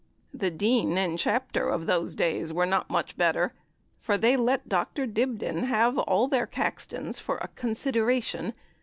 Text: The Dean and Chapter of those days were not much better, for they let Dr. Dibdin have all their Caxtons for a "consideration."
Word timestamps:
The 0.33 0.49
Dean 0.49 0.97
and 0.97 1.19
Chapter 1.19 1.67
of 1.69 1.85
those 1.85 2.15
days 2.15 2.51
were 2.51 2.65
not 2.65 2.89
much 2.89 3.15
better, 3.17 3.53
for 3.99 4.17
they 4.17 4.35
let 4.35 4.67
Dr. 4.67 5.05
Dibdin 5.05 5.65
have 5.65 5.95
all 5.95 6.27
their 6.27 6.47
Caxtons 6.47 7.19
for 7.19 7.37
a 7.37 7.49
"consideration." 7.49 8.53